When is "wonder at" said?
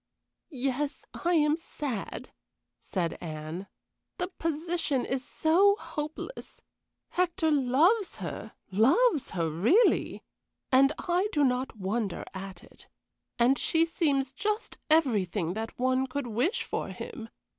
11.77-12.63